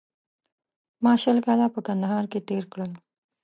[1.03, 2.91] ما شل کاله په کندهار کې تېر کړل